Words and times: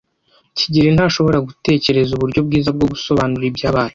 kigeli 0.57 0.89
ntashobora 0.95 1.37
gutekereza 1.47 2.11
uburyo 2.13 2.39
bwiza 2.47 2.69
bwo 2.75 2.85
gusobanura 2.91 3.43
ibyabaye. 3.51 3.89